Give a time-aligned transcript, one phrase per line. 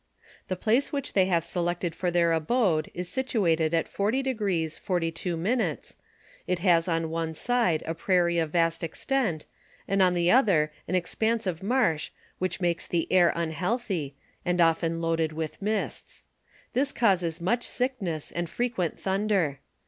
[0.47, 4.33] The place which they have selected for their abode is situ ated at 40°
[4.81, 5.95] 42';
[6.47, 9.45] it has on one side a prairie of vast extent,
[9.87, 12.09] and on the other an expanse of marsh
[12.39, 16.23] which makes the air unhealthy, and often loaded with mists;
[16.73, 19.59] this causes much sickness and frequent thunder.